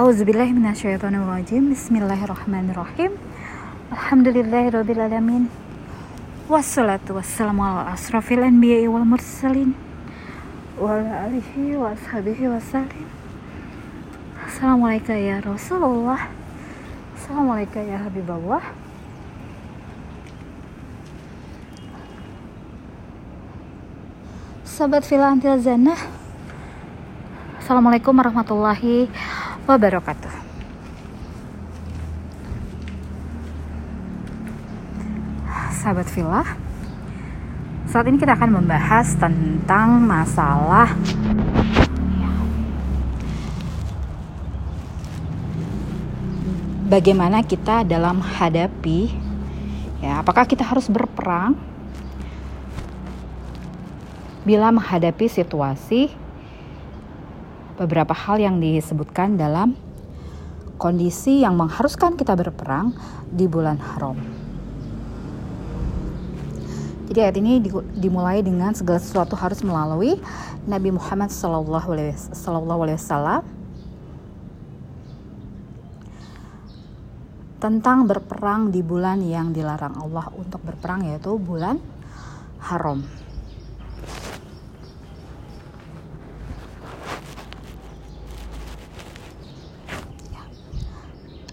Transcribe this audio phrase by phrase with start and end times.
[0.00, 3.20] Auzubillahiminasyaitonirrajim Bismillahirrahmanirrahim.
[3.92, 5.52] Alhamdulillahirrabbilalamin
[6.48, 9.76] Wassalatu wassalamu ala asrafil anbiya wal mursalin.
[10.80, 13.04] Wa ala alihi wa ashabihi wassalim
[14.40, 16.32] Assalamualaikum ya Rasulullah.
[17.20, 18.64] Assalamualaikum ya Habibullah.
[24.64, 26.00] Sahabat filantil zanah
[27.60, 29.12] Assalamualaikum warahmatullahi
[29.70, 30.34] wabarakatuh.
[35.80, 36.44] Sahabat villa,
[37.88, 40.92] saat ini kita akan membahas tentang masalah
[46.90, 49.14] bagaimana kita dalam hadapi
[50.02, 51.54] ya apakah kita harus berperang
[54.42, 56.19] bila menghadapi situasi
[57.80, 59.72] beberapa hal yang disebutkan dalam
[60.76, 62.92] kondisi yang mengharuskan kita berperang
[63.32, 64.20] di bulan haram.
[67.08, 67.58] Jadi ayat ini
[67.96, 70.20] dimulai dengan segala sesuatu harus melalui
[70.68, 71.32] Nabi Muhammad
[72.94, 73.42] Wasallam
[77.58, 81.82] tentang berperang di bulan yang dilarang Allah untuk berperang yaitu bulan
[82.62, 83.02] haram.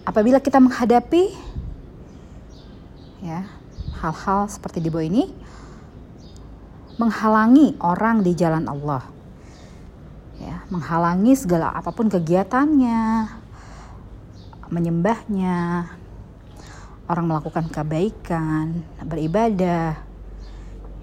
[0.08, 1.36] Apabila kita menghadapi
[3.20, 3.44] ya
[4.00, 5.28] hal-hal seperti di bawah ini
[6.96, 9.04] menghalangi orang di jalan Allah.
[10.40, 13.28] Ya menghalangi segala apa pun kegiatannya
[14.72, 15.88] menyembahnya
[17.08, 19.96] orang melakukan kebaikan beribadah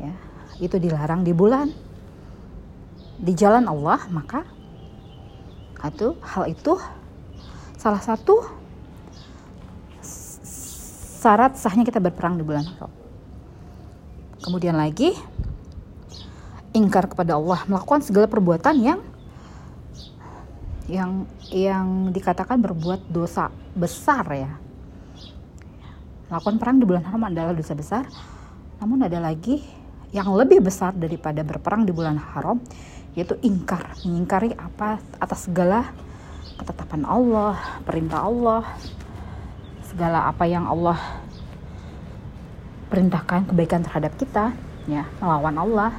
[0.02, 0.14] ya
[0.58, 1.69] itu dilarang di bulan.
[3.22, 4.42] Di jalan Allah maka
[5.86, 6.81] itu hal itu
[7.78, 8.64] salah satu
[11.26, 12.94] syarat sahnya kita berperang di bulan Haram.
[14.46, 15.18] Kemudian lagi
[16.69, 19.02] ingkar kepada Allah, melakukan segala perbuatan yang
[20.85, 24.53] yang yang dikatakan berbuat dosa besar ya.
[26.30, 28.06] Melakukan perang di bulan Haram adalah dosa besar.
[28.78, 29.66] Namun ada lagi
[30.14, 32.62] yang lebih besar daripada berperang di bulan Haram
[33.18, 35.90] yaitu ingkar, mengingkari apa atas segala
[36.62, 38.62] ketetapan Allah, perintah Allah,
[39.95, 41.00] segala apa yang Allah
[42.91, 44.51] perintahkan kebaikan terhadap kita
[44.91, 45.95] ya melawan Allah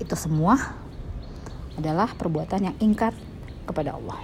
[0.00, 0.56] itu semua
[1.76, 3.12] adalah perbuatan yang ingkar
[3.68, 4.16] kepada Allah.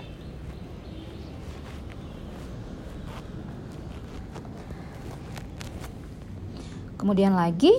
[6.97, 7.77] Kemudian lagi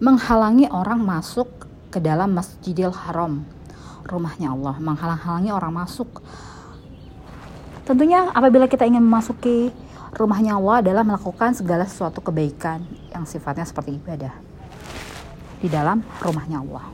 [0.00, 3.53] menghalangi orang masuk ke dalam Masjidil Haram
[4.04, 6.22] rumahnya Allah, menghalang-halangi orang masuk.
[7.84, 9.68] Tentunya apabila kita ingin memasuki
[10.14, 12.80] rumahnya Allah adalah melakukan segala sesuatu kebaikan
[13.12, 14.32] yang sifatnya seperti ibadah
[15.60, 16.86] di dalam rumahnya Allah.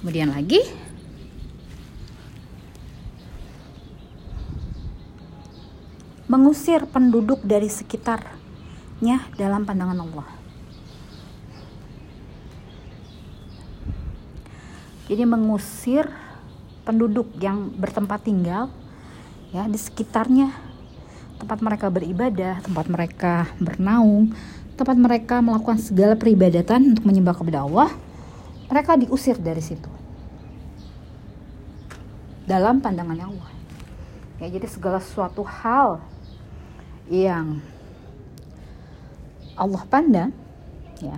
[0.00, 0.60] Kemudian lagi
[6.28, 10.43] mengusir penduduk dari sekitarnya dalam pandangan Allah.
[15.04, 16.08] Jadi mengusir
[16.84, 18.72] penduduk yang bertempat tinggal
[19.52, 20.52] ya di sekitarnya
[21.36, 24.32] tempat mereka beribadah, tempat mereka bernaung,
[24.80, 27.90] tempat mereka melakukan segala peribadatan untuk menyembah kepada Allah,
[28.72, 29.90] mereka diusir dari situ.
[32.48, 33.50] Dalam pandangan Allah.
[34.40, 36.00] Ya, jadi segala sesuatu hal
[37.08, 37.60] yang
[39.54, 40.34] Allah pandang
[40.98, 41.16] ya,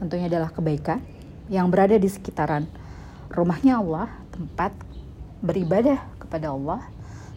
[0.00, 1.04] tentunya adalah kebaikan
[1.52, 2.64] yang berada di sekitaran
[3.30, 4.74] rumahnya Allah, tempat
[5.40, 6.82] beribadah kepada Allah,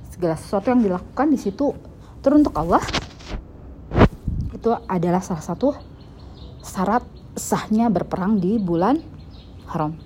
[0.10, 1.72] segala sesuatu yang dilakukan di situ
[2.26, 2.82] teruntuk Allah,
[4.52, 5.78] itu adalah salah satu
[6.64, 7.06] syarat
[7.38, 8.98] sahnya berperang di bulan
[9.70, 9.98] haram.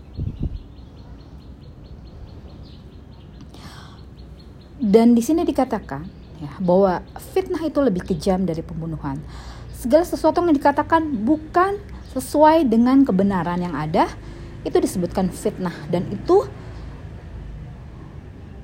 [4.77, 6.05] Dan di sini dikatakan
[6.37, 7.01] ya, bahwa
[7.33, 9.17] fitnah itu lebih kejam dari pembunuhan.
[9.73, 11.81] Segala sesuatu yang dikatakan bukan
[12.13, 14.09] sesuai dengan kebenaran yang ada,
[14.65, 16.47] itu disebutkan fitnah dan itu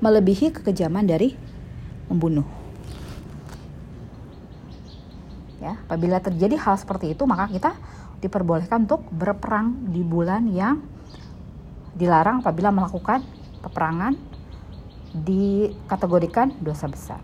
[0.03, 1.37] melebihi kekejaman dari
[2.11, 2.45] membunuh.
[5.63, 7.71] Ya, apabila terjadi hal seperti itu maka kita
[8.19, 10.83] diperbolehkan untuk berperang di bulan yang
[11.95, 13.23] dilarang apabila melakukan
[13.63, 14.19] peperangan
[15.13, 17.21] dikategorikan dosa besar.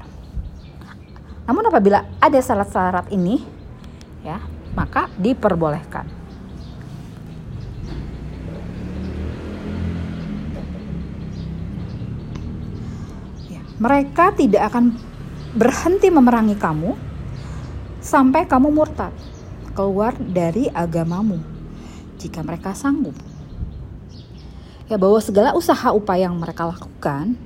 [1.50, 3.42] Namun apabila ada syarat-syarat ini
[4.22, 4.40] ya,
[4.78, 6.19] maka diperbolehkan
[13.80, 15.00] mereka tidak akan
[15.56, 16.94] berhenti memerangi kamu
[18.04, 19.16] sampai kamu murtad
[19.72, 21.40] keluar dari agamamu
[22.20, 23.16] jika mereka sanggup.
[24.92, 27.40] Ya bahwa segala usaha upaya yang mereka lakukan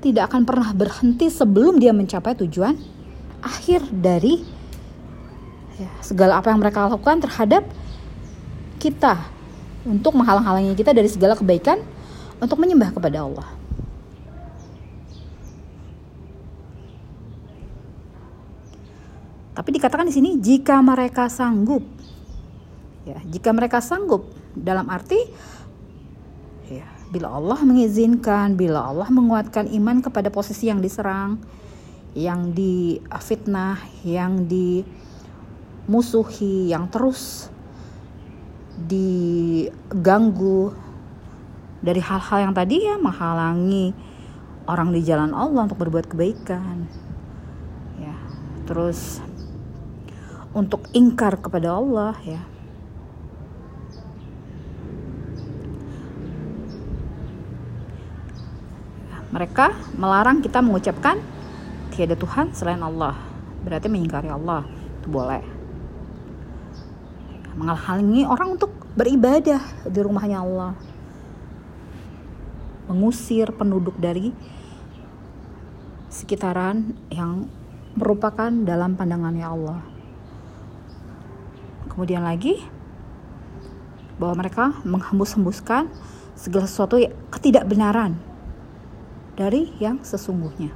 [0.00, 2.72] tidak akan pernah berhenti sebelum dia mencapai tujuan
[3.44, 4.40] akhir dari
[5.76, 7.68] ya, segala apa yang mereka lakukan terhadap
[8.80, 9.20] kita
[9.84, 11.84] untuk menghalang-halangi kita dari segala kebaikan
[12.40, 13.59] untuk menyembah kepada Allah.
[19.60, 21.84] Tapi dikatakan di sini jika mereka sanggup.
[23.04, 24.24] Ya, jika mereka sanggup
[24.56, 25.20] dalam arti
[26.72, 31.36] ya, bila Allah mengizinkan, bila Allah menguatkan iman kepada posisi yang diserang,
[32.16, 34.48] yang difitnah, yang
[35.84, 37.52] dimusuhi, yang terus
[38.80, 40.72] diganggu
[41.84, 43.92] dari hal-hal yang tadi ya menghalangi
[44.64, 46.88] orang di jalan Allah untuk berbuat kebaikan
[48.00, 48.16] ya
[48.64, 49.20] terus
[50.50, 52.42] untuk ingkar kepada Allah ya.
[59.30, 61.22] Mereka melarang kita mengucapkan
[61.94, 63.14] tiada Tuhan selain Allah.
[63.62, 64.66] Berarti mengingkari Allah
[64.98, 65.44] itu boleh.
[67.54, 70.74] Menghalangi orang untuk beribadah di rumahnya Allah.
[72.90, 74.34] Mengusir penduduk dari
[76.10, 77.46] sekitaran yang
[77.94, 79.99] merupakan dalam pandangannya Allah
[82.00, 82.56] kemudian lagi
[84.16, 85.84] bahwa mereka menghembus-hembuskan
[86.32, 86.96] segala sesuatu
[87.28, 88.16] ketidakbenaran
[89.36, 90.72] dari yang sesungguhnya.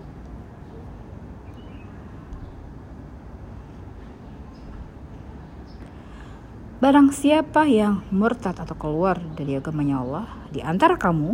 [6.85, 11.33] Barang siapa yang murtad atau keluar dari agamanya Allah di antara kamu,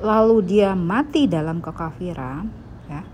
[0.00, 2.48] lalu dia mati dalam kekafiran,
[2.88, 3.04] ya,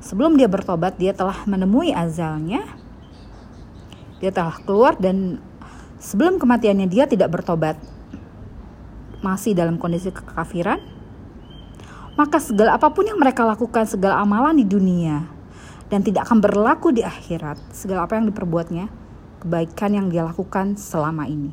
[0.00, 2.71] sebelum dia bertobat dia telah menemui azalnya,
[4.22, 5.42] dia telah keluar dan
[5.98, 7.74] sebelum kematiannya dia tidak bertobat,
[9.18, 10.78] masih dalam kondisi kekafiran,
[12.14, 15.26] maka segala apa pun yang mereka lakukan, segala amalan di dunia,
[15.90, 18.86] dan tidak akan berlaku di akhirat, segala apa yang diperbuatnya,
[19.42, 21.50] kebaikan yang dia lakukan selama ini.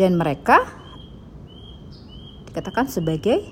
[0.00, 0.64] Dan mereka
[2.48, 3.44] dikatakan sebagai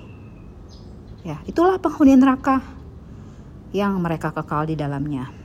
[1.21, 2.59] ya, itulah penghuni neraka
[3.69, 5.42] yang mereka kekal di dalamnya.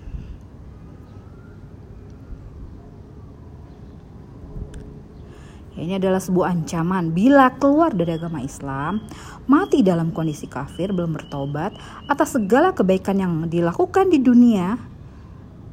[5.79, 8.99] Ya, ini adalah sebuah ancaman bila keluar dari agama Islam,
[9.47, 11.71] mati dalam kondisi kafir, belum bertobat
[12.11, 14.75] atas segala kebaikan yang dilakukan di dunia,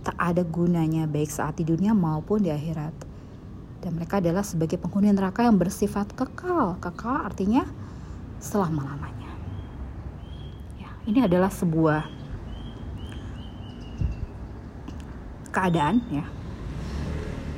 [0.06, 2.94] tak ada gunanya baik saat di dunia maupun di akhirat.
[3.82, 6.78] Dan mereka adalah sebagai penghuni neraka yang bersifat kekal.
[6.78, 7.66] Kekal artinya
[8.38, 9.34] selama-lamanya.
[10.78, 12.06] Ya, ini adalah sebuah
[15.50, 16.45] keadaan ya.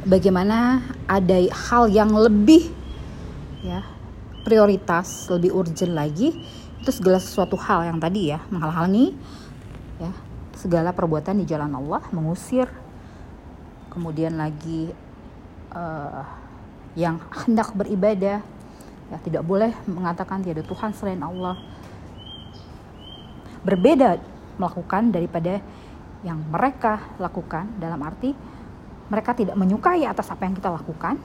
[0.07, 1.36] Bagaimana ada
[1.68, 2.71] hal yang lebih
[3.59, 3.83] ya
[4.48, 6.31] prioritas, lebih urgent lagi
[6.80, 9.12] itu segala sesuatu hal yang tadi ya menghalangi
[10.00, 10.12] ya
[10.56, 12.71] segala perbuatan di jalan Allah, mengusir,
[13.91, 14.96] kemudian lagi
[15.75, 16.24] uh,
[16.96, 18.39] yang hendak beribadah,
[19.12, 21.60] ya tidak boleh mengatakan tiada Tuhan selain Allah.
[23.62, 24.24] Berbeda
[24.55, 25.60] melakukan daripada
[26.24, 28.34] yang mereka lakukan dalam arti
[29.07, 31.19] mereka tidak menyukai atas apa yang kita lakukan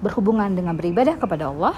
[0.00, 1.76] berhubungan dengan beribadah kepada Allah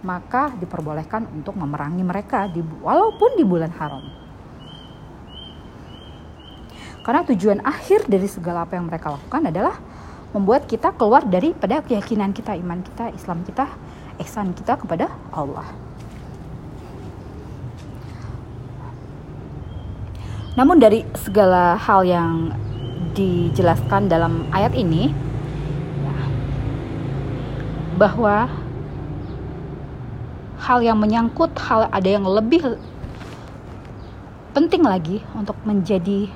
[0.00, 4.04] maka diperbolehkan untuk memerangi mereka di, walaupun di bulan haram.
[7.00, 9.76] Karena tujuan akhir dari segala apa yang mereka lakukan adalah
[10.32, 13.66] membuat kita keluar daripada keyakinan kita, iman kita, Islam kita,
[14.20, 15.68] ihsan kita kepada Allah.
[20.54, 22.52] Namun dari segala hal yang
[23.16, 25.10] dijelaskan dalam ayat ini
[28.00, 28.48] bahwa
[30.60, 32.80] hal yang menyangkut hal ada yang lebih
[34.56, 36.32] penting lagi untuk menjadi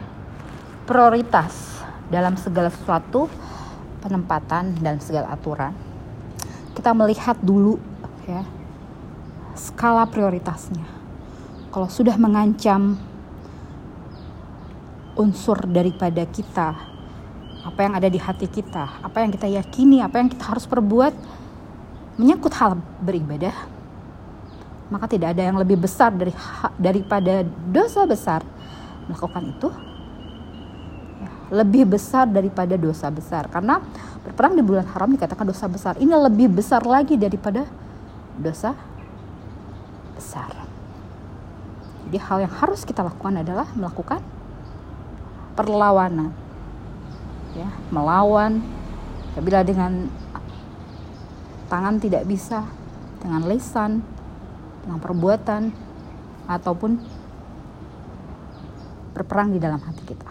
[0.85, 1.80] prioritas
[2.12, 3.33] dalam segala sesuatu
[4.04, 5.73] penempatan dan segala aturan.
[6.76, 7.80] Kita melihat dulu
[8.28, 8.44] ya
[9.56, 10.85] skala prioritasnya.
[11.73, 13.00] Kalau sudah mengancam
[15.18, 16.75] unsur daripada kita.
[17.64, 21.16] Apa yang ada di hati kita apa yang kita yakini apa yang kita harus perbuat
[22.21, 23.56] menyangkut hal beribadah
[24.92, 26.33] maka tidak ada yang lebih besar dari
[26.76, 27.42] daripada
[27.73, 28.44] dosa besar.
[29.09, 29.68] Melakukan itu
[31.52, 33.49] lebih besar daripada dosa besar.
[33.49, 33.80] Karena
[34.25, 35.97] berperang di bulan haram dikatakan dosa besar.
[35.97, 37.64] Ini lebih besar lagi daripada
[38.37, 38.76] dosa
[40.14, 40.52] besar.
[42.06, 44.21] Jadi hal yang harus kita lakukan adalah melakukan
[45.54, 46.34] perlawanan.
[47.54, 48.58] Ya, melawan
[49.38, 50.11] bila dengan
[51.70, 52.66] tangan tidak bisa,
[53.23, 54.02] dengan lisan,
[54.82, 55.70] dengan perbuatan
[56.50, 56.99] ataupun
[59.14, 60.30] berperang di dalam hati kita.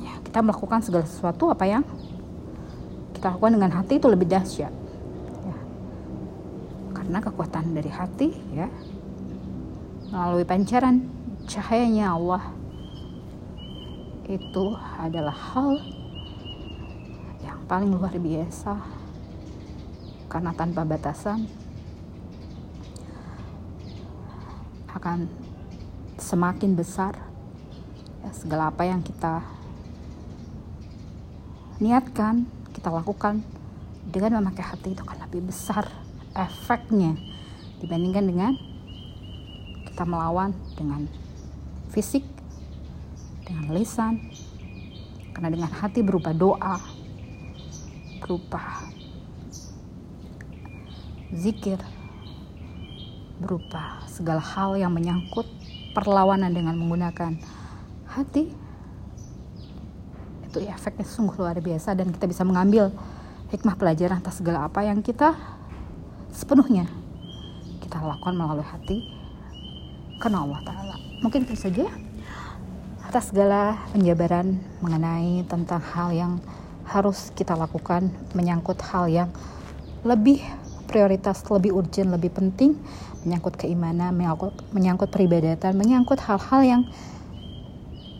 [0.00, 1.84] Ya, kita melakukan segala sesuatu apa yang
[3.16, 4.72] kita lakukan dengan hati itu lebih dahsyat.
[5.44, 5.58] Ya.
[6.92, 8.68] Karena kekuatan dari hati ya
[10.12, 11.04] melalui pancaran
[11.44, 12.55] cahayanya Allah
[14.26, 15.78] itu adalah hal
[17.42, 18.74] yang paling luar biasa.
[20.26, 21.46] Karena tanpa batasan
[24.90, 25.30] akan
[26.18, 27.14] semakin besar
[28.26, 29.44] ya, segala apa yang kita
[31.78, 33.44] niatkan kita lakukan
[34.08, 35.86] dengan memakai hati itu akan lebih besar
[36.34, 37.14] efeknya
[37.78, 38.52] dibandingkan dengan
[39.86, 41.04] kita melawan dengan
[41.92, 42.35] fisik
[43.46, 44.18] dengan lisan
[45.30, 46.82] karena dengan hati berupa doa
[48.18, 48.82] berupa
[51.30, 51.78] zikir
[53.38, 55.46] berupa segala hal yang menyangkut
[55.94, 57.38] perlawanan dengan menggunakan
[58.10, 58.50] hati
[60.50, 62.90] itu efeknya sungguh luar biasa dan kita bisa mengambil
[63.54, 65.36] hikmah pelajaran atas segala apa yang kita
[66.34, 66.88] sepenuhnya
[67.84, 68.98] kita lakukan melalui hati
[70.18, 70.96] karena Allah Ta'ala.
[71.20, 71.86] Mungkin itu saja
[73.16, 76.32] atas segala penjabaran mengenai tentang hal yang
[76.84, 79.32] harus kita lakukan menyangkut hal yang
[80.04, 80.44] lebih
[80.84, 82.76] prioritas lebih urgent lebih penting
[83.24, 86.82] menyangkut keimanan, menyangkut, menyangkut peribadatan, menyangkut hal-hal yang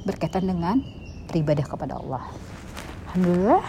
[0.09, 0.81] berkaitan dengan
[1.29, 2.27] beribadah kepada Allah.
[3.13, 3.65] Alhamdulillah.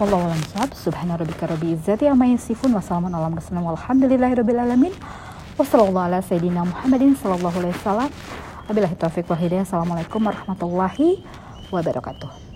[0.00, 0.70] Wallahu a'lam bishawab.
[0.72, 4.92] Subhana rabbika rabbil izzati amma yasifun wa salamun ala mursalin walhamdulillahi rabbil alamin.
[5.54, 8.10] Wassallallahu ala sayyidina Muhammadin sallallahu alaihi wasallam.
[8.70, 9.66] Wabillahi taufiq wal hidayah.
[9.66, 11.18] Assalamualaikum warahmatullahi
[11.74, 12.51] wabarakatuh.